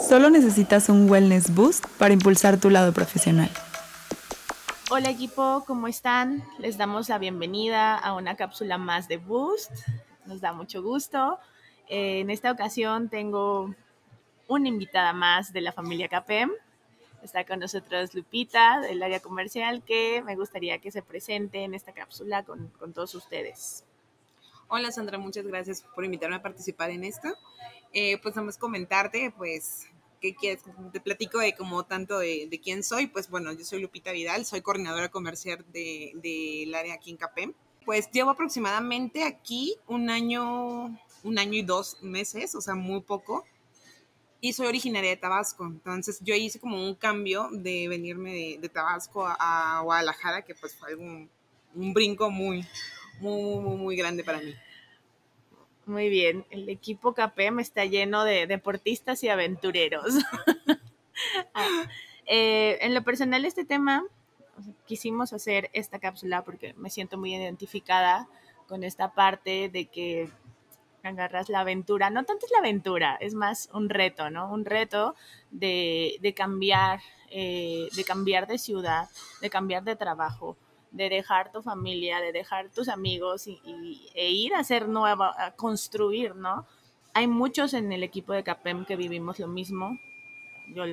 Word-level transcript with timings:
Solo 0.00 0.28
necesitas 0.28 0.88
un 0.88 1.08
wellness 1.08 1.54
boost 1.54 1.86
para 1.98 2.12
impulsar 2.12 2.58
tu 2.58 2.68
lado 2.68 2.92
profesional. 2.92 3.50
Hola 4.90 5.10
equipo, 5.10 5.64
¿cómo 5.66 5.88
están? 5.88 6.44
Les 6.58 6.76
damos 6.76 7.08
la 7.08 7.18
bienvenida 7.18 7.96
a 7.96 8.14
una 8.14 8.36
cápsula 8.36 8.76
más 8.76 9.08
de 9.08 9.16
Boost. 9.16 9.70
Nos 10.26 10.40
da 10.40 10.52
mucho 10.52 10.82
gusto. 10.82 11.38
Eh, 11.88 12.20
en 12.20 12.30
esta 12.30 12.50
ocasión 12.50 13.08
tengo 13.08 13.74
una 14.48 14.68
invitada 14.68 15.12
más 15.12 15.52
de 15.52 15.60
la 15.62 15.72
familia 15.72 16.08
CAPEM. 16.08 16.50
Está 17.22 17.44
con 17.44 17.60
nosotros 17.60 18.14
Lupita 18.14 18.80
del 18.80 19.02
área 19.02 19.20
comercial 19.20 19.82
que 19.82 20.22
me 20.22 20.36
gustaría 20.36 20.78
que 20.78 20.90
se 20.90 21.02
presente 21.02 21.64
en 21.64 21.72
esta 21.74 21.92
cápsula 21.92 22.42
con, 22.42 22.68
con 22.78 22.92
todos 22.92 23.14
ustedes. 23.14 23.84
Hola 24.68 24.90
Sandra, 24.92 25.18
muchas 25.18 25.46
gracias 25.46 25.82
por 25.94 26.04
invitarme 26.04 26.36
a 26.36 26.42
participar 26.42 26.90
en 26.90 27.04
esta. 27.04 27.34
Eh, 27.96 28.18
pues 28.18 28.34
vamos 28.34 28.56
a 28.56 28.58
comentarte, 28.58 29.32
pues, 29.38 29.86
¿qué 30.20 30.34
quieres? 30.34 30.64
Te 30.92 31.00
platico 31.00 31.38
de 31.38 31.54
como 31.54 31.84
tanto 31.84 32.18
de, 32.18 32.48
de, 32.50 32.60
quién 32.60 32.82
soy. 32.82 33.06
Pues 33.06 33.30
bueno, 33.30 33.52
yo 33.52 33.64
soy 33.64 33.80
Lupita 33.80 34.10
Vidal, 34.10 34.44
soy 34.44 34.62
coordinadora 34.62 35.10
comercial 35.10 35.64
del 35.72 36.20
de, 36.20 36.66
de 36.68 36.76
área 36.76 36.94
aquí 36.94 37.10
en 37.10 37.16
CAPEM. 37.16 37.54
Pues 37.84 38.10
llevo 38.10 38.30
aproximadamente 38.30 39.22
aquí 39.22 39.76
un 39.86 40.10
año, 40.10 40.86
un 41.22 41.38
año 41.38 41.52
y 41.52 41.62
dos 41.62 42.02
meses, 42.02 42.56
o 42.56 42.60
sea, 42.60 42.74
muy 42.74 43.00
poco. 43.00 43.44
Y 44.40 44.54
soy 44.54 44.66
originaria 44.66 45.10
de 45.10 45.16
Tabasco. 45.16 45.64
Entonces 45.64 46.18
yo 46.20 46.34
hice 46.34 46.58
como 46.58 46.84
un 46.84 46.96
cambio 46.96 47.48
de 47.52 47.86
venirme 47.86 48.32
de, 48.32 48.58
de 48.60 48.68
Tabasco 48.68 49.24
a, 49.24 49.36
a, 49.38 49.82
Guadalajara, 49.82 50.42
que 50.42 50.56
pues 50.56 50.74
fue 50.74 50.96
un, 50.96 51.30
un 51.76 51.94
brinco 51.94 52.28
muy, 52.28 52.66
muy, 53.20 53.60
muy, 53.60 53.76
muy 53.76 53.96
grande 53.96 54.24
para 54.24 54.40
mí. 54.40 54.52
Muy 55.86 56.08
bien, 56.08 56.46
el 56.50 56.68
equipo 56.70 57.12
KPM 57.12 57.60
está 57.60 57.84
lleno 57.84 58.24
de 58.24 58.46
deportistas 58.46 59.22
y 59.22 59.28
aventureros. 59.28 60.14
ah, 61.54 61.84
eh, 62.26 62.78
en 62.80 62.94
lo 62.94 63.02
personal, 63.02 63.44
este 63.44 63.66
tema, 63.66 64.02
quisimos 64.86 65.34
hacer 65.34 65.68
esta 65.74 65.98
cápsula 65.98 66.42
porque 66.42 66.72
me 66.74 66.88
siento 66.88 67.18
muy 67.18 67.34
identificada 67.34 68.28
con 68.66 68.82
esta 68.82 69.12
parte 69.12 69.68
de 69.68 69.86
que 69.86 70.30
agarras 71.02 71.50
la 71.50 71.60
aventura. 71.60 72.08
No 72.08 72.24
tanto 72.24 72.46
es 72.46 72.52
la 72.52 72.58
aventura, 72.58 73.16
es 73.20 73.34
más 73.34 73.68
un 73.74 73.90
reto, 73.90 74.30
¿no? 74.30 74.50
Un 74.50 74.64
reto 74.64 75.14
de, 75.50 76.16
de 76.20 76.32
cambiar, 76.32 77.00
eh, 77.30 77.88
de 77.94 78.04
cambiar 78.04 78.46
de 78.46 78.56
ciudad, 78.56 79.08
de 79.42 79.50
cambiar 79.50 79.84
de 79.84 79.96
trabajo, 79.96 80.56
de 80.94 81.08
dejar 81.08 81.50
tu 81.50 81.60
familia, 81.60 82.20
de 82.20 82.30
dejar 82.30 82.70
tus 82.70 82.88
amigos 82.88 83.48
y, 83.48 83.60
e 84.14 84.30
ir 84.30 84.54
a 84.54 84.60
hacer 84.60 84.88
nueva, 84.88 85.34
a 85.36 85.50
construir, 85.50 86.36
¿no? 86.36 86.66
Hay 87.14 87.26
muchos 87.26 87.74
en 87.74 87.92
el 87.92 88.04
equipo 88.04 88.32
de 88.32 88.44
CAPEM 88.44 88.84
que 88.84 88.94
vivimos 88.94 89.40
lo 89.40 89.48
mismo. 89.48 89.98
Yo 90.68 90.84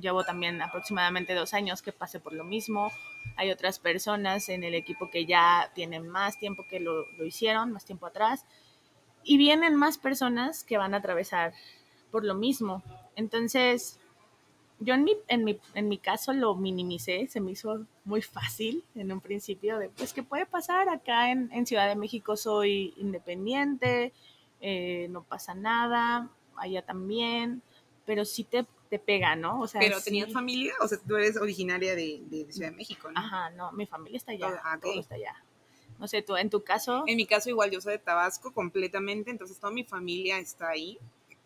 llevo 0.00 0.24
también 0.24 0.60
aproximadamente 0.60 1.34
dos 1.34 1.54
años 1.54 1.82
que 1.82 1.92
pasé 1.92 2.18
por 2.18 2.32
lo 2.32 2.42
mismo. 2.42 2.90
Hay 3.36 3.52
otras 3.52 3.78
personas 3.78 4.48
en 4.48 4.64
el 4.64 4.74
equipo 4.74 5.08
que 5.08 5.24
ya 5.24 5.70
tienen 5.72 6.08
más 6.08 6.38
tiempo 6.38 6.66
que 6.68 6.80
lo, 6.80 7.06
lo 7.12 7.24
hicieron, 7.24 7.70
más 7.70 7.84
tiempo 7.84 8.06
atrás. 8.06 8.44
Y 9.22 9.38
vienen 9.38 9.76
más 9.76 9.98
personas 9.98 10.64
que 10.64 10.78
van 10.78 10.94
a 10.94 10.98
atravesar 10.98 11.54
por 12.10 12.24
lo 12.24 12.34
mismo. 12.34 12.82
Entonces, 13.14 14.00
yo 14.80 14.94
en 14.94 15.04
mi, 15.04 15.12
en, 15.28 15.44
mi, 15.44 15.60
en 15.74 15.88
mi 15.88 15.98
caso 15.98 16.32
lo 16.32 16.56
minimicé, 16.56 17.28
se 17.28 17.40
me 17.40 17.52
hizo 17.52 17.86
muy 18.04 18.22
fácil 18.22 18.84
en 18.94 19.12
un 19.12 19.20
principio 19.20 19.78
de, 19.78 19.88
pues, 19.88 20.12
¿qué 20.12 20.22
puede 20.22 20.46
pasar? 20.46 20.88
Acá 20.88 21.30
en, 21.30 21.50
en 21.52 21.66
Ciudad 21.66 21.88
de 21.88 21.96
México 21.96 22.36
soy 22.36 22.94
independiente, 22.96 24.12
eh, 24.60 25.08
no 25.10 25.22
pasa 25.22 25.54
nada, 25.54 26.30
allá 26.56 26.82
también, 26.82 27.62
pero 28.04 28.24
sí 28.24 28.44
te, 28.44 28.66
te 28.90 28.98
pega, 28.98 29.36
¿no? 29.36 29.60
O 29.60 29.66
sea, 29.66 29.80
pero 29.80 29.98
sí. 29.98 30.06
tenías 30.06 30.32
familia, 30.32 30.74
o 30.80 30.88
sea, 30.88 30.98
tú 31.06 31.16
eres 31.16 31.36
originaria 31.36 31.94
de, 31.94 32.20
de, 32.26 32.52
Ciudad 32.52 32.70
de 32.70 32.76
México, 32.76 33.10
¿no? 33.10 33.18
Ajá, 33.18 33.50
no, 33.50 33.72
mi 33.72 33.86
familia 33.86 34.18
está 34.18 34.32
allá, 34.32 34.60
ah, 34.62 34.76
okay. 34.76 34.90
todo 34.90 35.00
está 35.00 35.14
allá. 35.14 35.44
No 35.98 36.08
sé, 36.08 36.22
tú, 36.22 36.36
en 36.36 36.50
tu 36.50 36.62
caso. 36.62 37.04
En 37.06 37.16
mi 37.16 37.24
caso, 37.24 37.48
igual, 37.48 37.70
yo 37.70 37.80
soy 37.80 37.92
de 37.92 37.98
Tabasco 38.00 38.52
completamente, 38.52 39.30
entonces 39.30 39.58
toda 39.58 39.72
mi 39.72 39.84
familia 39.84 40.38
está 40.38 40.70
ahí 40.70 40.98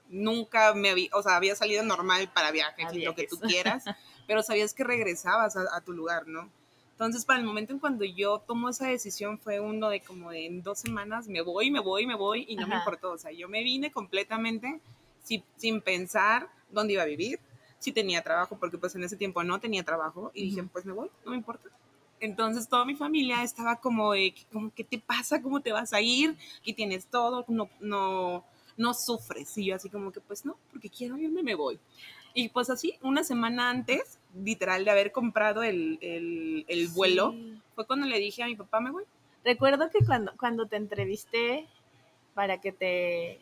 nunca 0.08 0.74
me 0.74 0.90
había, 0.90 1.10
o 1.12 1.22
sea, 1.22 1.36
había 1.36 1.54
salido 1.54 1.82
normal 1.82 2.30
para 2.32 2.50
viajes 2.50 2.94
lo 2.94 3.14
que 3.14 3.26
tú 3.26 3.38
quieras, 3.38 3.84
pero 4.28 4.44
sabías 4.44 4.74
que 4.74 4.84
regresabas 4.84 5.56
a, 5.56 5.64
a, 5.74 5.80
tu 5.80 5.92
lugar, 5.92 6.28
¿no? 6.28 6.48
Entonces, 6.92 7.24
para 7.24 7.40
el 7.40 7.46
momento 7.46 7.72
en 7.72 7.80
cuando 7.80 8.04
yo 8.04 8.38
tomo 8.46 8.68
esa 8.68 8.86
decisión 8.86 9.38
fue 9.38 9.58
uno 9.58 9.88
de 9.88 10.00
como 10.00 10.30
de 10.30 10.46
en 10.46 10.62
dos 10.62 10.78
semanas 10.78 11.26
me 11.26 11.40
voy, 11.40 11.70
me 11.70 11.80
voy, 11.80 12.06
me 12.06 12.14
voy 12.14 12.44
y 12.48 12.54
no 12.54 12.62
Ajá. 12.62 12.70
me 12.70 12.76
importó, 12.76 13.12
o 13.12 13.18
sea, 13.18 13.32
yo 13.32 13.48
me 13.48 13.64
vine 13.64 13.90
completamente 13.90 14.80
sin, 15.24 15.42
sin 15.56 15.80
pensar 15.80 16.48
dónde 16.70 16.92
iba 16.92 17.02
a 17.02 17.06
vivir, 17.06 17.40
si 17.78 17.90
tenía 17.90 18.22
trabajo, 18.22 18.56
porque 18.58 18.78
pues 18.78 18.94
en 18.94 19.02
ese 19.02 19.16
tiempo 19.16 19.42
no 19.42 19.58
tenía 19.58 19.82
trabajo 19.82 20.30
y 20.34 20.42
uh 20.42 20.44
-huh. 20.44 20.50
dije, 20.50 20.62
pues 20.72 20.84
me 20.84 20.92
voy, 20.92 21.08
no 21.24 21.30
me 21.30 21.36
importa. 21.36 21.70
Entonces 22.20 22.68
toda 22.68 22.84
mi 22.84 22.96
familia 22.96 23.42
estaba 23.42 23.76
como 23.76 24.12
de, 24.12 24.34
como, 24.52 24.72
¿qué 24.74 24.84
te 24.84 24.98
pasa? 24.98 25.40
¿Cómo 25.40 25.60
te 25.60 25.72
vas 25.72 25.92
a 25.92 26.00
ir? 26.00 26.36
Aquí 26.60 26.72
tienes 26.74 27.06
todo, 27.06 27.44
no, 27.48 27.70
no, 27.80 28.44
no 28.76 28.94
sufres. 28.94 29.56
Y 29.56 29.66
yo 29.66 29.76
así 29.76 29.88
como 29.88 30.10
que, 30.10 30.20
pues 30.20 30.44
no, 30.44 30.56
porque 30.70 30.90
quiero 30.90 31.16
irme, 31.16 31.42
me 31.42 31.54
voy. 31.54 31.78
Y 32.34 32.48
pues 32.48 32.70
así, 32.70 32.94
una 33.02 33.24
semana 33.24 33.70
antes, 33.70 34.17
literal, 34.34 34.84
de 34.84 34.90
haber 34.90 35.12
comprado 35.12 35.62
el, 35.62 35.98
el, 36.00 36.64
el 36.68 36.88
vuelo, 36.88 37.32
sí. 37.32 37.60
fue 37.74 37.86
cuando 37.86 38.06
le 38.06 38.18
dije 38.18 38.42
a 38.42 38.46
mi 38.46 38.56
papá, 38.56 38.80
me 38.80 38.90
voy. 38.90 39.04
Recuerdo 39.44 39.90
que 39.90 40.04
cuando, 40.04 40.32
cuando 40.36 40.66
te 40.66 40.76
entrevisté 40.76 41.66
para 42.34 42.60
que 42.60 42.72
te, 42.72 43.40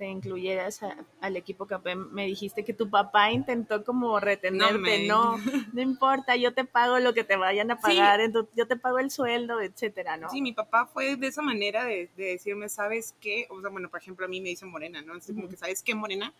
te 0.00 0.06
incluyeras 0.06 0.82
a, 0.82 0.96
al 1.20 1.36
equipo 1.36 1.68
me 2.10 2.24
dijiste 2.24 2.64
que 2.64 2.72
tu 2.72 2.88
papá 2.88 3.32
intentó 3.32 3.84
como 3.84 4.18
retenerte, 4.18 5.06
no, 5.06 5.36
no, 5.36 5.44
no, 5.74 5.82
importa, 5.82 6.36
yo 6.36 6.54
te 6.54 6.64
pago 6.64 6.98
lo 7.00 7.12
que 7.12 7.22
te 7.22 7.36
vayan 7.36 7.70
a 7.70 7.78
pagar, 7.78 8.18
sí. 8.18 8.24
entonces, 8.24 8.50
yo 8.56 8.66
te 8.66 8.76
pago 8.76 8.98
el 8.98 9.10
sueldo, 9.10 9.60
etcétera, 9.60 10.16
¿no? 10.16 10.30
Sí, 10.30 10.40
mi 10.40 10.52
papá 10.52 10.86
fue 10.86 11.16
de 11.16 11.26
esa 11.26 11.42
manera 11.42 11.84
de, 11.84 12.08
de, 12.16 12.24
decirme, 12.24 12.70
¿sabes 12.70 13.14
qué? 13.20 13.46
O 13.50 13.60
sea, 13.60 13.68
bueno, 13.68 13.90
por 13.90 14.00
ejemplo, 14.00 14.24
a 14.24 14.28
mí 14.28 14.40
me 14.40 14.48
dicen 14.48 14.70
Morena, 14.70 15.02
¿no? 15.02 15.14
Así 15.14 15.32
uh 15.32 15.34
-huh. 15.34 15.36
como 15.36 15.48
que, 15.50 15.56
¿sabes 15.58 15.82
qué, 15.82 15.94
Morena? 15.94 16.32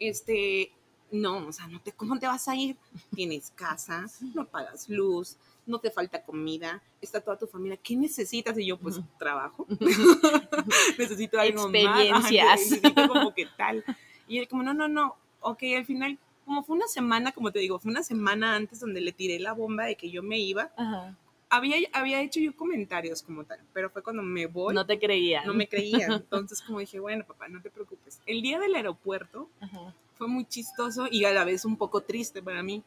Este, 0.00 0.72
no, 1.14 1.46
o 1.46 1.52
sea, 1.52 1.66
no 1.68 1.80
te, 1.80 1.92
¿cómo 1.92 2.18
te 2.18 2.26
vas 2.26 2.48
a 2.48 2.56
ir? 2.56 2.76
Tienes 3.14 3.50
casa, 3.54 4.06
no 4.34 4.44
pagas 4.46 4.88
luz, 4.88 5.36
no 5.66 5.78
te 5.78 5.90
falta 5.90 6.22
comida, 6.22 6.82
está 7.00 7.20
toda 7.20 7.38
tu 7.38 7.46
familia, 7.46 7.76
¿qué 7.76 7.96
necesitas? 7.96 8.58
Y 8.58 8.66
yo, 8.66 8.76
pues, 8.78 9.00
trabajo. 9.18 9.66
necesito 10.98 11.38
algo 11.40 11.62
Experiencias. 11.62 12.46
más. 12.46 12.60
necesito 12.60 13.08
como 13.08 13.34
que 13.34 13.46
tal. 13.56 13.84
Y 14.28 14.38
él 14.38 14.48
como, 14.48 14.62
no, 14.62 14.74
no, 14.74 14.88
no, 14.88 15.16
ok, 15.40 15.62
al 15.76 15.84
final, 15.86 16.18
como 16.44 16.62
fue 16.64 16.76
una 16.76 16.86
semana, 16.88 17.32
como 17.32 17.52
te 17.52 17.58
digo, 17.60 17.78
fue 17.78 17.90
una 17.90 18.02
semana 18.02 18.56
antes 18.56 18.80
donde 18.80 19.00
le 19.00 19.12
tiré 19.12 19.38
la 19.38 19.52
bomba 19.52 19.84
de 19.84 19.96
que 19.96 20.10
yo 20.10 20.22
me 20.22 20.38
iba, 20.38 20.70
-huh. 20.76 21.16
había, 21.50 21.76
había 21.92 22.20
hecho 22.20 22.40
yo 22.40 22.54
comentarios 22.56 23.22
como 23.22 23.44
tal, 23.44 23.60
pero 23.72 23.90
fue 23.90 24.02
cuando 24.02 24.22
me 24.22 24.46
voy. 24.46 24.74
No 24.74 24.84
te 24.84 24.98
creía. 24.98 25.44
No 25.44 25.54
me 25.54 25.68
creía. 25.68 26.06
Entonces, 26.06 26.60
como 26.62 26.80
dije, 26.80 26.98
bueno, 27.00 27.24
papá, 27.24 27.48
no 27.48 27.62
te 27.62 27.70
preocupes. 27.70 28.20
El 28.26 28.42
día 28.42 28.58
del 28.58 28.74
aeropuerto 28.74 29.48
-huh. 29.60 29.92
Fue 30.14 30.28
muy 30.28 30.44
chistoso 30.46 31.06
y 31.10 31.24
a 31.24 31.32
la 31.32 31.44
vez 31.44 31.64
un 31.64 31.76
poco 31.76 32.02
triste 32.02 32.42
para 32.42 32.62
mí, 32.62 32.82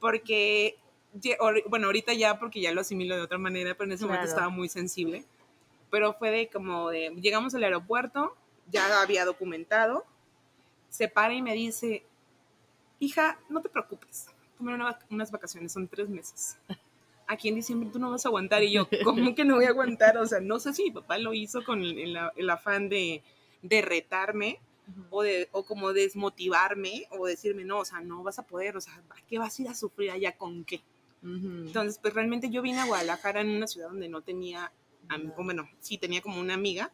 porque 0.00 0.78
bueno, 1.68 1.86
ahorita 1.86 2.12
ya 2.12 2.38
porque 2.38 2.60
ya 2.60 2.72
lo 2.72 2.80
asimilo 2.80 3.16
de 3.16 3.22
otra 3.22 3.38
manera, 3.38 3.74
pero 3.74 3.86
en 3.86 3.92
ese 3.92 4.04
claro. 4.04 4.14
momento 4.14 4.30
estaba 4.30 4.48
muy 4.48 4.68
sensible. 4.68 5.24
Pero 5.90 6.12
fue 6.14 6.30
de 6.30 6.48
como 6.48 6.90
de, 6.90 7.10
llegamos 7.20 7.54
al 7.54 7.64
aeropuerto, 7.64 8.36
ya 8.70 9.00
había 9.00 9.24
documentado, 9.24 10.04
se 10.90 11.08
para 11.08 11.32
y 11.32 11.40
me 11.40 11.54
dice, 11.54 12.04
hija, 12.98 13.38
no 13.48 13.62
te 13.62 13.70
preocupes, 13.70 14.26
tomé 14.58 14.74
una, 14.74 14.98
unas 15.10 15.30
vacaciones, 15.30 15.72
son 15.72 15.88
tres 15.88 16.08
meses. 16.08 16.58
Aquí 17.26 17.48
en 17.48 17.56
diciembre 17.56 17.90
tú 17.90 17.98
no 17.98 18.10
vas 18.10 18.24
a 18.24 18.28
aguantar. 18.28 18.62
Y 18.62 18.72
yo, 18.72 18.88
¿cómo 19.04 19.34
que 19.34 19.44
no 19.44 19.56
voy 19.56 19.64
a 19.64 19.70
aguantar? 19.70 20.18
O 20.18 20.26
sea, 20.26 20.40
no 20.40 20.58
sé 20.58 20.74
si 20.74 20.84
mi 20.84 20.90
papá 20.90 21.18
lo 21.18 21.32
hizo 21.32 21.64
con 21.64 21.82
el, 21.82 21.98
el, 21.98 22.18
el 22.36 22.50
afán 22.50 22.88
de, 22.88 23.22
de 23.62 23.82
retarme. 23.82 24.60
O, 25.10 25.22
de, 25.22 25.48
o 25.52 25.64
como 25.64 25.92
desmotivarme 25.92 27.06
o 27.10 27.26
decirme, 27.26 27.64
no, 27.64 27.80
o 27.80 27.84
sea, 27.84 28.00
no 28.00 28.22
vas 28.22 28.38
a 28.38 28.46
poder, 28.46 28.76
o 28.76 28.80
sea, 28.80 28.94
¿a 29.10 29.20
qué 29.28 29.38
vas 29.38 29.58
a 29.58 29.62
ir 29.62 29.68
a 29.68 29.74
sufrir 29.74 30.10
allá 30.10 30.36
con 30.36 30.64
qué? 30.64 30.82
Uh 31.22 31.26
-huh. 31.26 31.66
Entonces, 31.66 31.98
pues 32.00 32.14
realmente 32.14 32.50
yo 32.50 32.62
vine 32.62 32.80
a 32.80 32.86
Guadalajara 32.86 33.40
en 33.40 33.50
una 33.50 33.66
ciudad 33.66 33.88
donde 33.88 34.08
no 34.08 34.22
tenía, 34.22 34.72
uh 35.04 35.14
-huh. 35.14 35.44
bueno, 35.44 35.68
sí 35.80 35.98
tenía 35.98 36.20
como 36.20 36.40
una 36.40 36.54
amiga, 36.54 36.92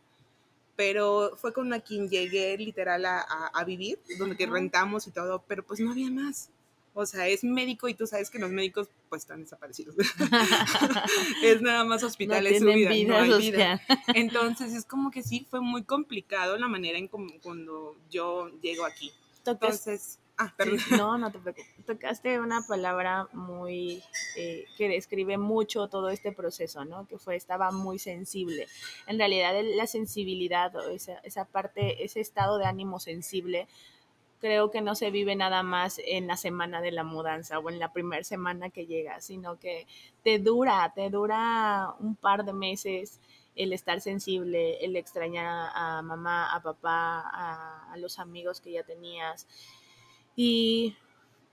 pero 0.77 1.37
fue 1.37 1.53
con 1.53 1.71
la 1.71 1.81
quien 1.81 2.09
llegué 2.09 2.57
literal 2.59 3.05
a, 3.05 3.21
a, 3.21 3.47
a 3.49 3.65
vivir, 3.65 3.99
donde 4.19 4.37
que 4.37 4.47
rentamos 4.47 5.07
y 5.07 5.11
todo, 5.13 5.45
pero 5.47 5.63
pues 5.65 5.81
no 5.81 5.91
había 5.93 6.11
más. 6.11 6.51
O 6.95 7.07
sea, 7.07 7.27
es 7.29 7.45
médico 7.45 7.89
y 7.89 7.95
tú 7.95 8.07
sabes 8.07 8.31
que 8.31 8.39
los 8.39 8.51
médicos 8.51 8.89
pues 9.09 9.23
están 9.23 9.41
desaparecidos. 9.41 9.97
es 11.43 11.61
nada 11.61 11.85
más 11.85 12.03
hospitales 12.05 12.63
no 12.63 12.71
su 12.71 12.75
vida, 12.75 12.91
vida, 12.91 13.09
no 13.09 13.35
hay 13.35 13.41
vida. 13.41 13.83
Entonces 14.15 14.73
es 14.73 14.85
como 14.85 15.11
que 15.11 15.23
sí 15.23 15.47
fue 15.51 15.61
muy 15.61 15.83
complicado 15.83 16.57
la 16.57 16.69
manera 16.69 16.97
en 16.97 17.09
como 17.09 17.33
cuando 17.43 17.97
yo 18.11 18.49
llego 18.61 18.85
aquí. 18.85 19.13
Entonces, 19.45 20.19
Ah, 20.37 20.53
perdón. 20.57 20.81
Sí, 20.81 20.95
no, 20.97 21.17
no 21.17 21.31
te 21.31 21.39
preocupes. 21.39 21.87
Tocaste 21.87 22.41
una 22.41 22.63
palabra 22.67 23.29
muy 23.33 24.03
eh, 24.37 24.65
que 24.77 24.89
describe 24.89 25.39
mucho 25.39 25.87
todo 25.87 26.09
este 26.09 26.33
proceso, 26.33 26.85
¿no? 26.85 27.07
Que 27.07 27.19
fue, 27.19 27.37
estaba 27.37 27.71
muy 27.71 28.01
sensible. 28.01 28.67
En 29.07 29.19
realidad, 29.19 29.55
la 29.77 29.87
sensibilidad, 29.87 30.75
o 30.75 30.91
esa, 30.91 31.19
esa 31.19 31.45
parte, 31.45 32.05
ese 32.05 32.21
estado 32.21 32.59
de 32.59 32.65
ánimo 32.65 32.99
sensible, 32.99 33.69
creo 34.45 34.71
que 34.71 34.83
no 34.83 34.95
se 34.95 35.11
vive 35.11 35.35
nada 35.37 35.63
más 35.63 35.99
en 36.05 36.27
la 36.27 36.37
semana 36.37 36.83
de 36.83 36.93
la 36.93 37.03
mudanza 37.03 37.59
o 37.59 37.71
en 37.71 37.79
la 37.79 37.95
primera 37.95 38.23
semana 38.25 38.69
que 38.69 38.85
llega, 38.85 39.23
sino 39.23 39.59
que 39.59 39.87
te 40.23 40.39
dura, 40.39 40.93
te 40.95 41.09
dura 41.09 41.95
un 41.99 42.15
par 42.15 42.45
de 42.45 42.53
meses 42.53 43.21
el 43.57 43.73
estar 43.73 44.03
sensible, 44.03 44.85
el 44.85 44.97
extrañar 44.97 45.71
a 45.75 46.03
mamá, 46.03 46.55
a 46.55 46.61
papá, 46.61 47.21
a, 47.21 47.91
a 47.91 47.97
los 47.97 48.19
amigos 48.19 48.61
que 48.61 48.73
ya 48.73 48.83
tenías. 48.83 49.47
Y 50.37 50.95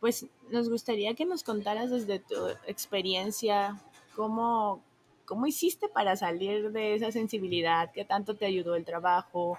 pues 0.02 0.26
nos 0.50 0.70
gustaría 0.70 1.14
que 1.14 1.24
nos 1.24 1.44
contaras 1.44 1.92
desde 1.92 2.20
tu 2.20 2.46
experiencia 2.68 3.82
cómo, 4.18 4.84
cómo 5.24 5.48
hiciste 5.48 5.88
para 5.88 6.18
salir 6.18 6.74
de 6.74 6.96
esa 6.96 7.14
sensibilidad, 7.14 7.90
qué 7.94 8.04
tanto 8.04 8.36
te 8.36 8.46
ayudó 8.46 8.76
el 8.76 8.84
trabajo, 8.84 9.58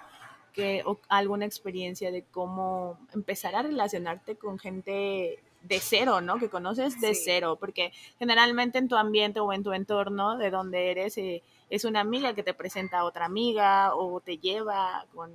que, 0.53 0.83
o 0.85 0.99
alguna 1.09 1.45
experiencia 1.45 2.11
de 2.11 2.23
cómo 2.23 2.97
empezar 3.13 3.55
a 3.55 3.63
relacionarte 3.63 4.35
con 4.35 4.59
gente 4.59 5.39
de 5.61 5.79
cero, 5.79 6.21
¿no? 6.21 6.37
Que 6.39 6.49
conoces 6.49 6.99
de 6.99 7.15
Sí. 7.15 7.21
cero, 7.25 7.57
porque 7.59 7.91
generalmente 8.19 8.77
en 8.77 8.87
tu 8.87 8.95
ambiente 8.95 9.39
o 9.39 9.51
en 9.53 9.63
tu 9.63 9.71
entorno 9.73 10.37
de 10.37 10.51
donde 10.51 10.91
eres 10.91 11.17
eh, 11.17 11.41
es 11.69 11.85
una 11.85 12.01
amiga 12.01 12.33
que 12.33 12.43
te 12.43 12.53
presenta 12.53 12.99
a 12.99 13.05
otra 13.05 13.25
amiga 13.25 13.95
o 13.95 14.19
te 14.19 14.37
lleva 14.37 15.05
con... 15.15 15.31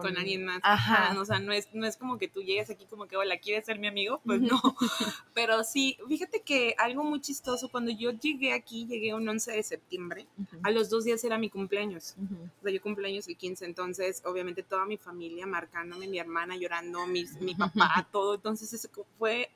con 0.00 0.16
alguien 0.16 0.44
más. 0.44 0.60
Ajá. 0.62 1.10
Ajá. 1.10 1.20
O 1.20 1.24
sea, 1.24 1.38
no 1.38 1.52
es, 1.52 1.68
no 1.72 1.86
es 1.86 1.96
como 1.96 2.18
que 2.18 2.28
tú 2.28 2.42
llegues 2.42 2.70
aquí 2.70 2.86
como 2.86 3.06
que, 3.06 3.16
hola, 3.16 3.38
¿quieres 3.38 3.66
ser 3.66 3.78
mi 3.78 3.86
amigo? 3.86 4.20
Pues 4.24 4.40
no. 4.40 4.60
Pero 5.34 5.64
sí, 5.64 5.98
fíjate 6.08 6.42
que 6.42 6.74
algo 6.78 7.04
muy 7.04 7.20
chistoso, 7.20 7.68
cuando 7.68 7.90
yo 7.90 8.10
llegué 8.12 8.52
aquí, 8.52 8.86
llegué 8.86 9.14
un 9.14 9.28
11 9.28 9.52
de 9.52 9.62
septiembre, 9.62 10.26
a 10.62 10.70
los 10.70 10.90
dos 10.90 11.04
días 11.04 11.22
era 11.24 11.38
mi 11.38 11.50
cumpleaños. 11.50 12.14
O 12.60 12.62
sea, 12.62 12.72
yo 12.72 12.80
cumpleaños 12.80 13.28
el 13.28 13.36
15, 13.36 13.64
entonces 13.64 14.22
obviamente 14.24 14.62
toda 14.62 14.84
mi 14.86 14.96
familia 14.96 15.46
marcándome, 15.46 16.08
mi 16.08 16.18
hermana 16.18 16.56
llorando, 16.56 17.06
mis, 17.06 17.40
mi 17.40 17.54
papá, 17.54 18.06
todo. 18.12 18.34
Entonces 18.34 18.72
ese 18.72 18.88
fue, 19.18 19.50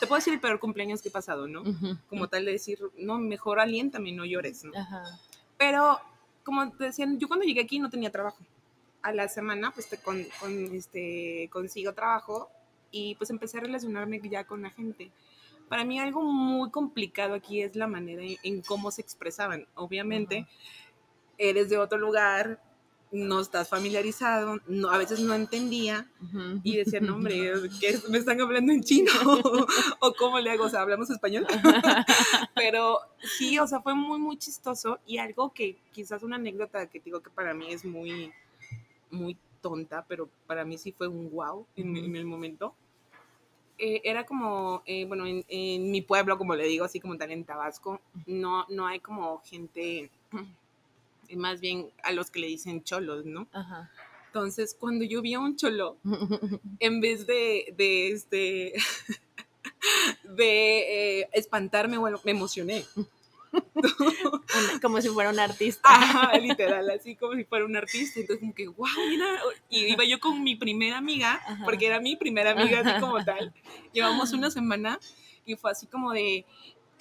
te 0.00 0.06
puedo 0.06 0.18
decir 0.18 0.34
el 0.34 0.40
peor 0.40 0.58
cumpleaños 0.58 1.02
que 1.02 1.08
he 1.08 1.12
pasado, 1.12 1.46
¿no? 1.46 1.62
Como 2.08 2.28
tal 2.28 2.44
de 2.44 2.52
decir, 2.52 2.78
no, 2.96 3.18
mejor 3.18 3.60
aliéntame, 3.60 4.12
no 4.12 4.24
llores, 4.24 4.64
¿no? 4.64 4.72
Ajá. 4.78 5.04
Pero, 5.56 6.00
como 6.44 6.70
te 6.72 6.84
decían, 6.84 7.18
yo 7.18 7.28
cuando 7.28 7.44
llegué 7.46 7.60
aquí 7.60 7.78
no 7.78 7.90
tenía 7.90 8.10
trabajo. 8.10 8.38
A 9.04 9.12
la 9.12 9.28
semana, 9.28 9.70
pues, 9.70 9.88
te 9.88 9.98
con, 9.98 10.24
con, 10.40 10.74
este, 10.74 11.48
consigo 11.52 11.92
trabajo 11.92 12.50
y 12.90 13.16
pues 13.16 13.30
empecé 13.30 13.58
a 13.58 13.60
relacionarme 13.60 14.20
ya 14.28 14.44
con 14.44 14.62
la 14.62 14.70
gente. 14.70 15.10
Para 15.68 15.84
mí 15.84 15.98
algo 15.98 16.22
muy 16.22 16.70
complicado 16.70 17.34
aquí 17.34 17.60
es 17.60 17.74
la 17.74 17.88
manera 17.88 18.22
en, 18.42 18.62
cómo 18.62 18.90
se 18.90 19.02
expresaban. 19.02 19.66
Obviamente, 19.74 20.46
eres 21.38 21.68
de 21.70 21.78
otro 21.78 21.98
lugar, 21.98 22.62
no 23.10 23.40
estás 23.40 23.68
familiarizado, 23.68 24.58
no, 24.66 24.90
a 24.90 24.98
veces 24.98 25.20
no 25.20 25.34
entendía 25.34 26.08
Ujú. 26.22 26.60
y 26.62 26.76
decía, 26.76 27.00
no, 27.00 27.14
hombre, 27.14 27.52
¿qué 27.80 27.98
me 28.08 28.18
están 28.18 28.40
hablando 28.40 28.72
en 28.72 28.82
chino? 28.82 29.10
¿O 30.00 30.14
cómo 30.14 30.38
le 30.38 30.50
hago? 30.50 30.64
O 30.64 30.68
sea, 30.68 30.82
¿hablamos 30.82 31.10
español? 31.10 31.46
Pero 32.54 32.98
sí, 33.38 33.58
o 33.58 33.66
sea, 33.66 33.80
fue 33.80 33.94
muy, 33.94 34.18
muy 34.18 34.36
chistoso 34.36 35.00
y 35.06 35.18
algo 35.18 35.52
que 35.52 35.78
quizás 35.92 36.22
una 36.22 36.36
anécdota 36.36 36.86
que 36.88 37.00
digo 37.00 37.20
que 37.20 37.30
para 37.30 37.54
mí 37.54 37.72
es 37.72 37.84
muy, 37.84 38.32
muy 39.14 39.36
tonta, 39.60 40.04
pero 40.06 40.28
para 40.46 40.64
mí 40.64 40.76
sí 40.76 40.92
fue 40.92 41.08
un 41.08 41.30
wow 41.30 41.66
en, 41.76 41.96
en 41.96 42.16
el 42.16 42.26
momento. 42.26 42.74
Eh, 43.78 44.02
era 44.04 44.24
como, 44.24 44.82
eh, 44.86 45.04
bueno, 45.04 45.26
en, 45.26 45.44
en 45.48 45.90
mi 45.90 46.00
pueblo, 46.00 46.38
como 46.38 46.54
le 46.54 46.64
digo, 46.66 46.84
así 46.84 47.00
como 47.00 47.16
tal 47.16 47.32
en 47.32 47.44
Tabasco, 47.44 48.00
no, 48.26 48.66
no 48.68 48.86
hay 48.86 49.00
como 49.00 49.40
gente, 49.44 50.10
más 51.34 51.60
bien 51.60 51.88
a 52.02 52.12
los 52.12 52.30
que 52.30 52.40
le 52.40 52.46
dicen 52.46 52.84
cholos, 52.84 53.24
¿no? 53.24 53.48
Ajá. 53.52 53.90
Entonces, 54.26 54.76
cuando 54.78 55.04
yo 55.04 55.22
vi 55.22 55.34
a 55.34 55.40
un 55.40 55.56
cholo, 55.56 55.96
en 56.80 57.00
vez 57.00 57.26
de, 57.26 57.72
de 57.76 58.08
este 58.08 58.74
de 60.24 61.20
eh, 61.20 61.28
espantarme, 61.32 61.98
bueno, 61.98 62.20
me 62.24 62.32
emocioné. 62.32 62.84
Como 64.82 65.00
si 65.00 65.08
fuera 65.08 65.30
un 65.30 65.38
artista. 65.38 65.82
Ajá, 65.84 66.38
literal, 66.38 66.88
así 66.90 67.16
como 67.16 67.34
si 67.34 67.44
fuera 67.44 67.64
un 67.64 67.76
artista. 67.76 68.20
Entonces, 68.20 68.40
como 68.40 68.54
que, 68.54 68.68
wow, 68.68 68.86
mira. 69.08 69.26
Y 69.68 69.86
iba 69.92 70.04
yo 70.04 70.20
con 70.20 70.42
mi 70.42 70.56
primera 70.56 70.98
amiga, 70.98 71.40
Ajá. 71.46 71.64
porque 71.64 71.86
era 71.86 72.00
mi 72.00 72.16
primera 72.16 72.52
amiga, 72.52 72.80
así 72.80 73.00
como 73.00 73.24
tal. 73.24 73.52
Llevamos 73.92 74.32
una 74.32 74.50
semana 74.50 74.98
y 75.44 75.56
fue 75.56 75.70
así 75.70 75.86
como 75.86 76.12
de. 76.12 76.44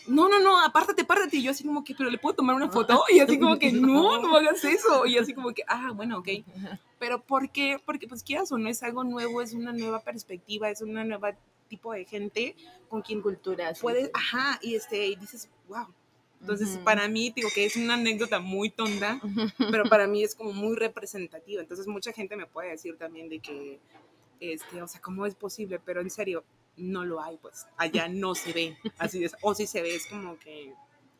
No, 0.07 0.27
no, 0.27 0.39
no, 0.39 0.59
apártate, 0.63 1.03
apártate. 1.03 1.37
Y 1.37 1.43
yo 1.43 1.51
así 1.51 1.63
como 1.63 1.83
que, 1.83 1.95
pero 1.95 2.09
le 2.09 2.17
puedo 2.17 2.35
tomar 2.35 2.55
una 2.55 2.69
foto. 2.69 3.03
Y 3.09 3.19
así 3.19 3.39
como 3.39 3.57
que, 3.57 3.71
no, 3.71 4.17
no 4.21 4.35
hagas 4.35 4.63
eso. 4.63 5.05
Y 5.05 5.17
así 5.17 5.33
como 5.33 5.53
que, 5.53 5.63
ah, 5.67 5.91
bueno, 5.93 6.19
ok. 6.19 6.29
Pero 6.99 7.21
¿por 7.21 7.51
qué? 7.51 7.79
Porque 7.85 8.07
pues 8.07 8.23
quieras 8.23 8.51
o 8.51 8.57
no 8.57 8.69
es 8.69 8.83
algo 8.83 9.03
nuevo, 9.03 9.41
es 9.41 9.53
una 9.53 9.71
nueva 9.73 10.01
perspectiva, 10.01 10.69
es 10.69 10.81
una 10.81 11.03
nueva 11.03 11.35
tipo 11.67 11.93
de 11.93 12.05
gente 12.05 12.55
con 12.87 13.01
quien 13.01 13.21
Cultura. 13.21 13.73
sí, 13.73 13.81
puedes, 13.81 14.11
ajá, 14.13 14.59
y 14.61 14.75
este, 14.75 15.07
y 15.07 15.15
dices, 15.15 15.49
wow. 15.67 15.87
Entonces, 16.43 16.77
para 16.83 17.07
mí, 17.07 17.31
digo 17.33 17.47
que 17.55 17.63
es 17.63 17.77
una 17.77 17.93
anécdota 17.93 18.39
muy 18.41 18.69
tonta, 18.69 19.21
pero 19.71 19.85
para 19.85 20.07
mí 20.07 20.25
es 20.25 20.35
como 20.35 20.51
muy 20.51 20.75
representativa. 20.75 21.61
Entonces, 21.61 21.87
mucha 21.87 22.11
gente 22.11 22.35
me 22.35 22.47
puede 22.47 22.71
decir 22.71 22.97
también 22.97 23.29
de 23.29 23.39
que, 23.39 23.79
este, 24.41 24.81
o 24.81 24.87
sea, 24.87 24.99
¿cómo 24.99 25.25
es 25.25 25.35
posible? 25.35 25.79
Pero 25.79 26.01
en 26.01 26.09
serio, 26.09 26.43
no 26.75 27.05
lo 27.05 27.21
hay, 27.21 27.37
pues. 27.37 27.65
Allá 27.77 28.07
no 28.09 28.35
se 28.35 28.51
ve. 28.51 28.77
Así 28.97 29.23
es. 29.23 29.37
O 29.41 29.55
si 29.55 29.67
se 29.67 29.81
ve, 29.81 29.95
es 29.95 30.05
como 30.05 30.37
que, 30.37 30.73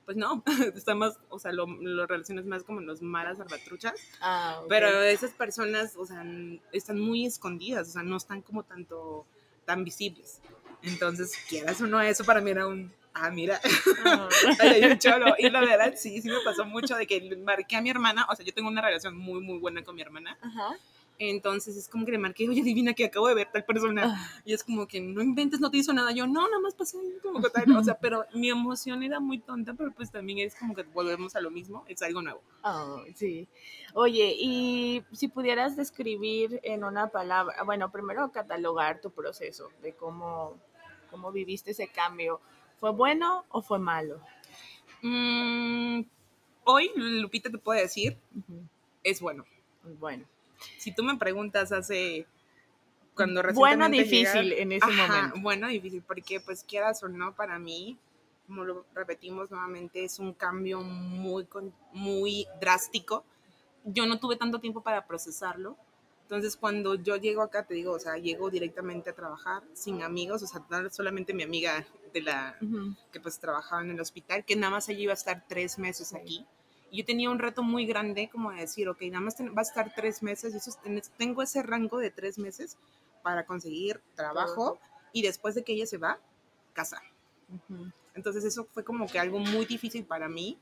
pues 0.04 0.18
no, 0.18 0.44
está 0.76 0.94
más, 0.94 1.18
o 1.30 1.40
sea, 1.40 1.54
lo, 1.54 1.68
lo 1.68 2.06
relacionas 2.06 2.44
más 2.44 2.64
como 2.64 2.82
los 2.82 3.02
malas 3.02 3.38
salvatruchas. 3.38 3.94
Ah. 4.20 4.62
Pero 4.68 4.90
esas 5.04 5.32
personas, 5.32 5.96
o 5.96 6.06
sea, 6.06 6.26
están 6.74 7.00
muy 7.00 7.26
escondidas, 7.26 7.88
o 7.88 7.92
sea, 7.94 8.04
no 8.04 8.18
están 8.18 8.42
como 8.42 8.64
tanto, 8.64 9.26
tan 9.64 9.86
visibles. 9.86 10.42
Entonces, 10.82 11.32
quieras 11.48 11.80
o 11.80 11.88
no, 11.88 12.02
eso 12.02 12.26
para 12.26 12.42
mí 12.42 12.52
era 12.52 12.68
un, 12.68 12.92
ah, 13.14 13.30
mira, 13.30 13.60
Ah. 14.06 14.30
hay 14.60 14.84
un 14.84 14.98
cholo. 14.98 15.36
Y 15.38 15.50
la 15.50 15.62
verdad, 15.62 15.94
sí, 15.96 16.22
sí 16.22 16.30
me 16.30 16.40
pasó 16.44 16.66
mucho 16.66 16.96
de 16.96 17.08
que 17.08 17.36
marqué 17.38 17.76
a 17.76 17.82
mi 17.82 17.90
hermana, 17.90 18.26
o 18.30 18.36
sea, 18.36 18.46
yo 18.46 18.54
tengo 18.54 18.70
una 18.70 18.82
relación 18.82 19.18
muy, 19.18 19.42
muy 19.42 19.60
buena 19.60 19.84
con 19.84 19.96
mi 19.96 20.02
hermana. 20.02 20.38
Ajá. 20.42 20.76
Entonces 21.20 21.78
es 21.78 21.88
como 21.88 22.06
que 22.06 22.12
le 22.12 22.18
marqué, 22.18 22.50
oye, 22.50 22.62
adivina 22.62 22.94
que 22.94 23.06
acabo 23.06 23.28
de 23.28 23.36
ver 23.36 23.50
tal 23.52 23.64
persona. 23.64 24.16
Ah. 24.18 24.42
Y 24.46 24.54
es 24.54 24.64
como 24.64 24.88
que 24.88 25.00
no 25.00 25.22
inventes, 25.22 25.60
no 25.60 25.70
te 25.70 25.78
hizo 25.78 25.94
nada. 25.94 26.12
Yo, 26.12 26.26
no, 26.26 26.48
nada 26.48 26.60
más 26.60 26.74
pasé 26.74 26.98
como 27.22 27.42
que 27.42 27.50
tal. 27.50 27.72
O 27.78 27.84
sea, 27.84 27.98
pero 28.02 28.26
mi 28.34 28.50
emoción 28.50 29.04
era 29.04 29.20
muy 29.20 29.40
tonta, 29.40 29.74
pero 29.74 29.92
pues 29.92 30.12
también 30.12 30.40
es 30.40 30.56
como 30.56 30.76
que 30.76 30.84
volvemos 30.84 31.36
a 31.36 31.42
lo 31.42 31.52
mismo, 31.52 31.86
es 31.88 32.02
algo 32.02 32.22
nuevo. 32.22 32.42
Oh, 32.64 33.04
sí. 33.16 33.48
Oye, 33.94 34.36
y 34.38 35.04
si 35.12 35.28
pudieras 35.28 35.76
describir 35.78 36.60
en 36.64 36.84
una 36.84 37.08
palabra, 37.10 37.62
bueno, 37.64 37.92
primero 37.92 38.32
catalogar 38.32 39.00
tu 39.00 39.12
proceso 39.12 39.70
de 39.84 39.94
cómo, 39.94 40.58
cómo 41.12 41.32
viviste 41.32 41.72
ese 41.72 41.88
cambio. 41.88 42.42
¿Fue 42.84 42.92
bueno 42.92 43.46
o 43.48 43.62
fue 43.62 43.80
malo? 43.80 44.20
Mm, 45.02 46.02
hoy, 46.66 46.92
Lupita, 46.98 47.50
te 47.50 47.58
puedo 47.58 47.80
decir, 47.80 48.18
es 49.06 49.22
bueno. 49.22 49.46
Bueno. 50.02 50.26
Si 50.80 50.94
tú 50.94 51.02
me 51.02 51.16
preguntas 51.16 51.72
hace 51.72 52.28
cuando 53.16 53.42
Bueno, 53.54 53.88
difícil 53.88 54.50
llegué- 54.50 54.62
en 54.64 54.72
ese 54.74 54.86
Ajá, 54.86 55.08
momento. 55.08 55.40
Bueno, 55.40 55.68
difícil, 55.70 56.04
porque 56.06 56.42
pues 56.42 56.66
quieras 56.66 57.02
o 57.04 57.08
no, 57.08 57.34
para 57.34 57.58
mí, 57.58 57.98
como 58.48 58.66
lo 58.66 58.86
repetimos 58.94 59.50
nuevamente, 59.50 60.04
es 60.04 60.20
un 60.20 60.34
cambio 60.34 60.82
muy, 60.82 61.48
muy 61.94 62.48
drástico. 62.60 63.24
Yo 63.86 64.06
no 64.08 64.20
tuve 64.20 64.36
tanto 64.36 64.60
tiempo 64.60 64.82
para 64.82 65.08
procesarlo. 65.08 65.78
Entonces, 66.34 66.58
cuando 66.58 66.96
yo 66.96 67.16
llego 67.18 67.44
acá, 67.44 67.64
te 67.64 67.76
digo, 67.76 67.92
o 67.94 68.00
sea, 68.00 68.18
llego 68.18 68.50
directamente 68.50 69.12
a 69.12 69.14
trabajar 69.14 69.62
sin 69.74 70.02
amigos, 70.02 70.42
o 70.42 70.48
sea, 70.48 70.62
solamente 70.90 71.32
mi 71.34 71.44
amiga 71.44 71.86
de 72.12 72.22
la, 72.22 72.58
Ujú. 72.60 72.96
que 73.12 73.20
pues 73.20 73.38
trabajaba 73.40 73.84
en 73.84 73.92
el 73.92 74.00
hospital, 74.02 74.44
que 74.44 74.56
nada 74.56 74.72
más 74.72 74.90
allí 74.90 75.04
iba 75.04 75.14
a 75.14 75.16
estar 75.16 75.46
tres 75.48 75.78
meses 75.78 76.08
Sí. 76.10 76.16
aquí. 76.18 76.46
Y 76.90 76.98
yo 77.00 77.06
tenía 77.06 77.30
un 77.30 77.38
reto 77.38 77.62
muy 77.62 77.86
grande 77.86 78.30
como 78.32 78.52
de 78.52 78.62
decir, 78.62 78.90
ok, 78.90 79.02
nada 79.04 79.20
más 79.20 79.36
va 79.40 79.60
a 79.60 79.62
estar 79.62 79.94
tres 79.96 80.24
meses, 80.24 80.56
y 80.56 80.58
eso, 80.58 80.72
es- 80.86 81.12
tengo 81.18 81.44
ese 81.44 81.62
rango 81.62 82.00
de 82.00 82.10
tres 82.10 82.40
meses 82.40 82.78
para 83.22 83.46
conseguir 83.46 84.02
trabajo 84.16 84.80
y 85.12 85.22
después 85.22 85.54
de 85.54 85.64
que 85.64 85.74
ella 85.74 85.86
se 85.86 85.98
va, 85.98 86.20
casar. 86.74 87.04
Ujú. 87.50 87.92
Entonces 88.16 88.44
eso 88.44 88.68
fue 88.74 88.84
como 88.84 89.08
que 89.08 89.20
algo 89.20 89.38
muy 89.40 89.66
difícil 89.66 90.04
para 90.04 90.28
mí, 90.28 90.58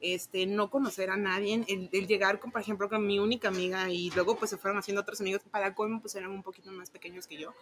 este, 0.00 0.46
no 0.46 0.70
conocer 0.70 1.10
a 1.10 1.16
nadie, 1.16 1.64
el, 1.68 1.88
el 1.92 2.06
llegar 2.06 2.38
con, 2.40 2.50
por 2.52 2.60
ejemplo, 2.60 2.88
con 2.88 3.06
mi 3.06 3.18
única 3.18 3.48
amiga 3.48 3.90
y 3.90 4.10
luego 4.10 4.36
pues 4.36 4.50
se 4.50 4.56
fueron 4.56 4.78
haciendo 4.78 5.00
otros 5.02 5.20
amigos, 5.20 5.42
para 5.50 5.74
colmo 5.74 6.00
pues 6.00 6.14
eran 6.14 6.30
un 6.30 6.42
poquito 6.42 6.70
más 6.72 6.90
pequeños 6.90 7.26
que 7.26 7.36
yo. 7.38 7.52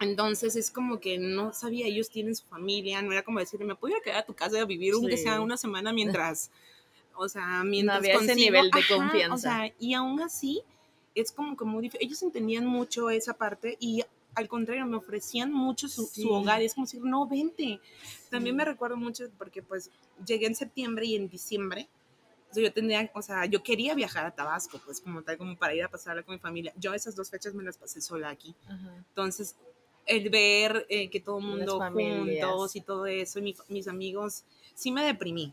Entonces 0.00 0.56
es 0.56 0.70
como 0.70 1.00
que 1.00 1.16
no 1.18 1.52
sabía, 1.54 1.86
ellos 1.86 2.10
tienen 2.10 2.34
su 2.36 2.44
familia, 2.46 3.00
no 3.00 3.12
era 3.12 3.22
como 3.22 3.38
decirle, 3.40 3.64
me 3.64 3.74
puedo 3.76 3.94
ir 3.94 4.00
a 4.00 4.04
quedar 4.04 4.18
a 4.18 4.26
tu 4.26 4.34
casa 4.34 4.60
a 4.60 4.64
vivir 4.66 4.92
aunque 4.94 5.16
Sí. 5.16 5.22
sea 5.24 5.40
una 5.40 5.56
semana 5.56 5.92
mientras, 5.92 6.50
o 7.16 7.28
sea, 7.28 7.64
mientras 7.64 7.98
había 7.98 8.14
ese 8.14 8.18
consigo- 8.34 8.36
nivel 8.36 8.70
de 8.70 8.80
Ajá, 8.80 8.94
confianza. 8.94 9.34
O 9.34 9.38
sea, 9.38 9.72
y 9.78 9.94
aún 9.94 10.20
así 10.20 10.62
es 11.14 11.32
como 11.32 11.56
que 11.56 11.64
muy 11.64 11.80
difícil, 11.82 12.06
ellos 12.06 12.22
entendían 12.22 12.66
mucho 12.66 13.08
esa 13.08 13.32
parte 13.34 13.78
y 13.80 14.04
al 14.36 14.48
contrario, 14.48 14.86
me 14.86 14.98
ofrecían 14.98 15.52
mucho 15.52 15.88
su, 15.88 16.04
Sí. 16.06 16.22
su 16.22 16.30
hogar, 16.30 16.62
es 16.62 16.74
como 16.74 16.86
decir, 16.86 17.02
no, 17.02 17.26
vente. 17.26 17.80
También 18.30 18.54
Sí. 18.54 18.58
me 18.58 18.64
recuerdo 18.64 18.96
mucho 18.96 19.24
porque 19.38 19.62
pues 19.62 19.90
llegué 20.24 20.46
en 20.46 20.54
septiembre 20.54 21.06
y 21.06 21.16
en 21.16 21.28
diciembre 21.28 21.88
yo 22.54 22.72
tenía, 22.72 23.10
o 23.14 23.20
sea, 23.20 23.44
yo 23.46 23.62
quería 23.62 23.94
viajar 23.94 24.24
a 24.24 24.30
Tabasco, 24.30 24.80
pues 24.84 25.00
como 25.00 25.22
tal, 25.22 25.36
como 25.36 25.56
para 25.58 25.74
ir 25.74 25.82
a 25.82 25.90
pasarla 25.90 26.22
con 26.22 26.34
mi 26.34 26.38
familia. 26.38 26.72
Yo 26.76 26.94
esas 26.94 27.14
dos 27.16 27.28
fechas 27.28 27.52
me 27.54 27.62
las 27.62 27.76
pasé 27.76 28.00
sola 28.00 28.30
aquí. 28.30 28.54
Entonces, 29.08 29.56
el 30.06 30.30
ver 30.30 30.86
eh, 30.88 31.10
que 31.10 31.20
todo 31.20 31.38
el 31.38 31.44
mundo 31.44 31.80
juntos 31.92 32.76
y 32.76 32.80
todo 32.80 33.06
eso, 33.06 33.40
y 33.40 33.56
mis 33.68 33.88
amigos, 33.88 34.44
sí 34.74 34.90
me 34.90 35.04
deprimí 35.04 35.52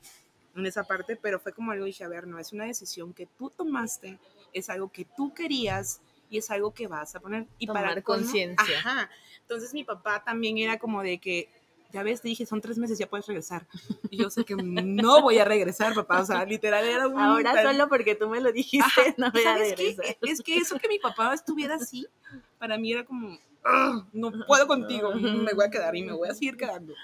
en 0.55 0.65
esa 0.65 0.83
parte, 0.83 1.15
pero 1.15 1.39
fue 1.39 1.51
como 1.51 1.71
algo, 1.71 1.85
dije, 1.85 2.03
a 2.03 2.07
ver, 2.07 2.27
no, 2.27 2.37
es 2.39 2.53
una 2.53 2.65
decisión 2.65 3.13
que 3.13 3.25
tú 3.25 3.49
tomaste, 3.49 4.19
es 4.53 4.69
algo 4.69 4.89
que 4.91 5.03
tú 5.03 5.33
querías 5.33 5.99
y 6.33 6.39
es 6.39 6.49
algo 6.49 6.73
que 6.73 6.87
vas 6.87 7.15
a 7.15 7.19
poner. 7.19 7.45
Y 7.59 7.67
Tomar 7.67 7.83
para 7.83 8.01
conciencia. 8.01 8.79
Ajá. 8.79 9.09
Entonces 9.41 9.73
mi 9.73 9.83
papá 9.83 10.23
también 10.23 10.57
era 10.57 10.79
como 10.79 11.03
de 11.03 11.19
que, 11.19 11.47
ya 11.91 12.01
ves, 12.01 12.21
te 12.21 12.27
dije, 12.27 12.47
son 12.47 12.59
tres 12.59 12.79
meses, 12.79 12.97
ya 12.97 13.07
puedes 13.07 13.27
regresar. 13.27 13.67
Y 14.09 14.17
yo 14.17 14.31
sé 14.31 14.43
que 14.43 14.55
no 14.55 15.21
voy 15.21 15.37
a 15.37 15.45
regresar, 15.45 15.93
papá. 15.93 16.21
O 16.21 16.25
sea, 16.25 16.43
literal 16.43 16.83
era 16.83 17.07
un... 17.07 17.19
Ahora 17.19 17.61
solo 17.61 17.87
porque 17.87 18.15
tú 18.15 18.29
me 18.29 18.41
lo 18.41 18.51
dijiste, 18.51 19.13
no 19.17 19.31
voy 19.31 19.43
a 19.43 19.57
regresar. 19.57 20.05
Es 20.21 20.41
que 20.41 20.57
eso 20.57 20.79
que 20.79 20.87
mi 20.87 20.97
papá 20.97 21.35
estuviera 21.35 21.75
así, 21.75 22.07
para 22.57 22.79
mí 22.79 22.93
era 22.93 23.05
como, 23.05 23.37
no 24.11 24.31
puedo 24.47 24.65
contigo, 24.65 25.13
me 25.13 25.53
voy 25.53 25.65
a 25.65 25.69
quedar 25.69 25.95
y 25.95 26.03
me 26.03 26.13
voy 26.13 26.29
a 26.29 26.33
seguir 26.33 26.57
quedando. 26.57 26.95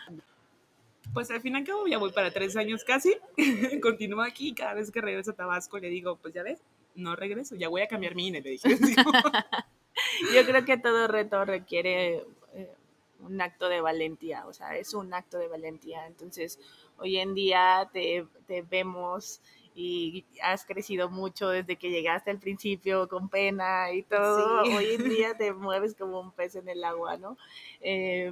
Pues 1.14 1.30
al 1.30 1.42
fin 1.42 1.54
y 1.54 1.58
al 1.58 1.64
cabo 1.66 1.88
ya 1.88 1.98
voy 1.98 2.12
para 2.12 2.32
tres 2.32 2.56
años 2.56 2.84
casi, 2.84 3.16
continúo 3.82 4.22
aquí 4.22 4.50
y 4.50 4.54
cada 4.54 4.74
vez 4.74 4.92
que 4.92 5.02
regreso 5.02 5.32
a 5.32 5.36
Tabasco 5.36 5.78
le 5.78 5.90
digo, 5.90 6.18
pues 6.18 6.34
ya 6.34 6.44
ves, 6.44 6.60
no 7.00 7.16
regreso, 7.16 7.56
ya 7.56 7.70
voy 7.70 7.82
a 7.82 7.88
cambiar 7.88 8.16
mi 8.16 8.28
INE, 8.28 8.42
le 8.42 8.52
dije. 8.52 8.70
Yo 10.34 10.46
creo 10.46 10.66
que 10.66 10.78
todo 10.78 11.08
reto 11.08 11.46
requiere 11.46 12.26
eh, 12.54 12.74
un 13.20 13.42
acto 13.42 13.70
de 13.70 13.82
valentía, 13.82 14.46
o 14.48 14.54
sea, 14.54 14.78
es 14.78 14.94
un 14.94 15.14
acto 15.14 15.38
de 15.38 15.48
valentía. 15.48 16.06
Entonces, 16.08 16.60
hoy 16.98 17.18
en 17.18 17.34
día 17.34 17.90
te, 17.92 18.26
te 18.48 18.62
vemos 18.62 19.42
y 19.76 20.26
has 20.42 20.66
crecido 20.66 21.10
mucho 21.10 21.50
desde 21.50 21.78
que 21.78 21.90
llegaste 21.90 22.32
al 22.32 22.40
principio 22.40 23.08
con 23.08 23.30
pena 23.30 23.92
y 23.94 24.04
todo. 24.04 24.64
Hoy 24.64 24.96
en 24.96 25.10
día 25.10 25.34
te 25.38 25.54
mueves 25.54 25.96
como 25.96 26.20
un 26.20 26.32
pez 26.32 26.56
en 26.56 26.68
el 26.68 26.84
agua, 26.84 27.18
¿no? 27.18 27.38
Eh, 27.82 28.32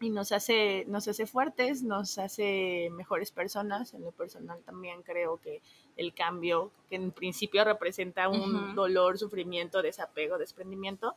y 0.00 0.10
nos 0.10 0.30
hace, 0.30 0.84
nos 0.86 1.08
hace 1.08 1.26
fuertes, 1.26 1.82
nos 1.82 2.18
hace 2.18 2.88
mejores 2.92 3.32
personas. 3.32 3.94
En 3.94 4.02
lo 4.02 4.12
personal 4.12 4.60
también 4.64 5.02
creo 5.02 5.38
que 5.38 5.60
el 5.98 6.14
cambio, 6.14 6.70
que 6.88 6.96
en 6.96 7.10
principio 7.10 7.64
representa 7.64 8.28
un 8.28 8.74
dolor, 8.74 9.18
sufrimiento, 9.18 9.82
desapego, 9.82 10.38
desprendimiento, 10.38 11.16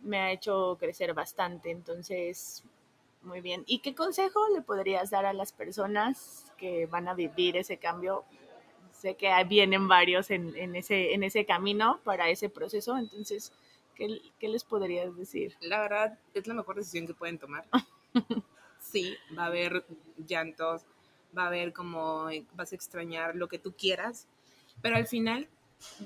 me 0.00 0.18
ha 0.18 0.32
hecho 0.32 0.76
crecer 0.78 1.12
bastante. 1.12 1.70
Entonces, 1.70 2.64
muy 3.22 3.40
bien. 3.40 3.64
¿Y 3.66 3.80
qué 3.80 3.94
consejo 3.94 4.40
le 4.54 4.62
podrías 4.62 5.10
dar 5.10 5.26
a 5.26 5.32
las 5.32 5.52
personas 5.52 6.46
que 6.56 6.86
van 6.86 7.08
a 7.08 7.14
vivir 7.14 7.56
ese 7.56 7.76
cambio? 7.76 8.24
Sé 8.92 9.16
que 9.16 9.30
vienen 9.48 9.88
varios 9.88 10.30
en, 10.30 10.56
en 10.56 10.76
ese, 10.76 11.12
en 11.12 11.22
ese 11.22 11.44
camino 11.44 12.00
para 12.04 12.30
ese 12.30 12.48
proceso, 12.48 12.96
entonces, 12.96 13.52
¿qué, 13.94 14.22
¿qué 14.38 14.48
les 14.48 14.64
podrías 14.64 15.14
decir? 15.16 15.54
La 15.60 15.80
verdad, 15.80 16.18
es 16.32 16.46
la 16.46 16.54
mejor 16.54 16.76
decisión 16.76 17.06
que 17.06 17.12
pueden 17.12 17.38
tomar. 17.38 17.66
sí, 18.80 19.16
va 19.36 19.44
a 19.44 19.46
haber 19.46 19.84
llantos, 20.16 20.86
va 21.36 21.44
a 21.44 21.46
haber 21.48 21.72
como 21.72 22.28
vas 22.54 22.72
a 22.72 22.74
extrañar 22.74 23.36
lo 23.36 23.48
que 23.48 23.58
tú 23.58 23.72
quieras, 23.72 24.26
pero 24.82 24.96
al 24.96 25.06
final 25.06 25.48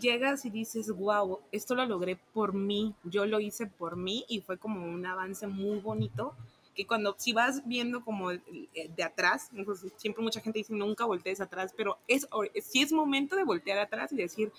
llegas 0.01 0.45
y 0.45 0.51
dices, 0.51 0.91
wow, 0.91 1.41
esto 1.53 1.75
lo 1.75 1.87
logré 1.87 2.17
por 2.33 2.53
mí, 2.53 2.95
yo 3.05 3.27
lo 3.27 3.41
hice 3.41 3.67
por 3.67 3.97
mí 3.97 4.25
y 4.29 4.41
fue 4.41 4.59
como 4.59 4.85
un 4.85 5.07
avance 5.07 5.47
muy 5.47 5.79
bonito 5.79 6.35
que 6.75 6.87
cuando 6.87 7.15
si 7.19 7.33
vas 7.33 7.67
viendo 7.67 8.05
como 8.05 8.31
de 8.31 9.03
atrás, 9.05 9.51
siempre 9.97 10.23
mucha 10.23 10.41
gente 10.41 10.61
dice 10.61 10.73
nunca 10.73 11.05
voltees 11.05 11.41
atrás, 11.41 11.73
pero 11.77 11.99
es 12.07 12.29
si 12.63 12.83
es 12.83 12.93
momento 12.93 13.37
de 13.37 13.45
voltear 13.45 13.79
atrás 13.79 14.13
y 14.13 14.17
decir, 14.17 14.53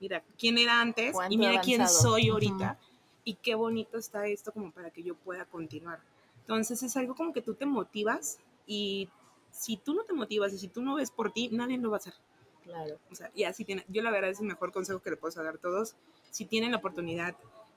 mira, 0.00 0.22
quién 0.38 0.58
era 0.58 0.80
antes 0.80 1.14
y 1.28 1.36
mira 1.36 1.60
quién 1.60 1.86
soy 1.88 2.30
ahorita. 2.30 2.78
Y 3.24 3.34
qué 3.34 3.54
bonito 3.54 3.98
está 3.98 4.26
esto 4.26 4.52
como 4.52 4.70
para 4.72 4.90
que 4.90 5.02
yo 5.02 5.14
pueda 5.14 5.44
continuar. 5.44 6.00
Entonces 6.40 6.82
es 6.82 6.96
algo 6.96 7.14
como 7.14 7.34
que 7.34 7.42
tú 7.42 7.52
te 7.52 7.66
motivas 7.66 8.38
y 8.66 9.10
si 9.50 9.76
tú 9.76 9.94
no 9.94 10.04
te 10.04 10.12
motivas 10.12 10.52
y 10.52 10.58
si 10.58 10.68
tú 10.68 10.82
no 10.82 10.96
ves 10.96 11.10
por 11.10 11.32
ti, 11.32 11.48
nadie 11.52 11.78
lo 11.78 11.90
va 11.90 11.96
a 11.96 11.98
hacer. 11.98 12.14
Claro. 12.62 12.98
O 13.10 13.14
sea, 13.14 13.30
y 13.34 13.44
así 13.44 13.64
tiene, 13.64 13.84
yo 13.88 14.02
la 14.02 14.10
verdad 14.10 14.30
es 14.30 14.40
el 14.40 14.46
mejor 14.46 14.72
consejo 14.72 15.00
que 15.00 15.10
le 15.10 15.16
puedo 15.16 15.42
dar 15.42 15.54
a 15.54 15.58
todos. 15.58 15.96
Si 16.30 16.44
tienen 16.44 16.72
la 16.72 16.78
oportunidad 16.78 17.34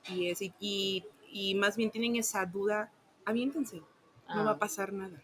y, 0.09 0.29
es, 0.29 0.41
y, 0.41 1.05
y, 1.31 1.55
más 1.55 1.77
bien 1.77 1.91
tienen 1.91 2.17
esa 2.17 2.45
duda, 2.45 2.91
aviéntense, 3.23 3.81
no 4.27 4.43
va 4.43 4.51
a 4.51 4.53
ah. 4.55 4.59
pasar 4.59 4.91
nada. 4.91 5.21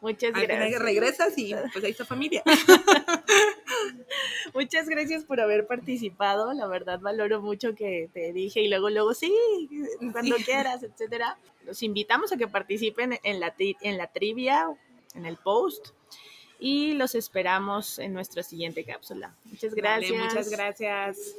Muchas 0.00 0.32
gracias. 0.32 0.80
regresas 0.80 1.36
y 1.36 1.54
pues 1.72 1.84
ahí 1.84 1.90
está 1.90 2.04
familia. 2.04 2.42
Muchas 4.54 4.88
gracias 4.88 5.24
por 5.24 5.40
haber 5.40 5.66
participado. 5.66 6.52
La 6.52 6.66
verdad 6.66 7.00
valoro 7.00 7.40
mucho 7.40 7.74
que 7.74 8.08
te 8.12 8.32
dije 8.32 8.60
y 8.60 8.68
luego, 8.68 8.90
luego 8.90 9.14
sí, 9.14 9.32
cuando 10.12 10.36
quieras, 10.36 10.82
etcétera. 10.82 11.36
Los 11.64 11.82
invitamos 11.82 12.32
a 12.32 12.36
que 12.36 12.46
participen 12.46 13.18
en 13.22 13.40
la, 13.40 13.54
en 13.58 13.98
la 13.98 14.06
trivia, 14.06 14.68
en 15.14 15.26
el 15.26 15.36
post. 15.36 15.88
Y 16.60 16.94
los 16.94 17.14
esperamos 17.14 17.98
en 17.98 18.12
nuestra 18.12 18.42
siguiente 18.42 18.84
cápsula. 18.84 19.36
Muchas 19.44 19.74
gracias. 19.74 20.18
muchas 20.18 20.50
gracias. 20.50 21.36